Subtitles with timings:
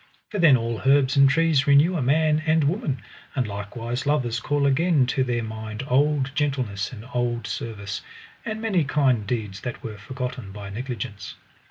[0.29, 3.03] For then all herbs and trees renew a man and woman,
[3.35, 8.01] and likewise lovers call again to their mind old gentleness and old service,
[8.43, 11.35] and many kind deeds that were forgotten by negligence.